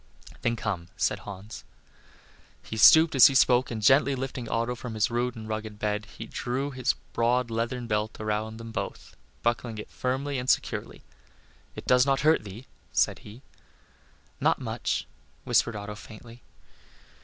[0.41, 1.63] "Then come," said Hans.
[2.63, 6.07] He stooped as he spoke, and gently lifting Otto from his rude and rugged bed
[6.17, 11.03] he drew his broad leathern belt around them both, buckling it firmly and securely.
[11.75, 13.43] "It does not hurt thee?" said he.
[14.39, 15.05] "Not much,"
[15.43, 16.41] whispered Otto faintly.